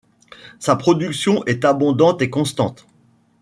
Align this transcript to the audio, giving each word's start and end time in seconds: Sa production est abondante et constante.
Sa 0.57 0.75
production 0.75 1.45
est 1.45 1.63
abondante 1.63 2.23
et 2.23 2.31
constante. 2.31 2.87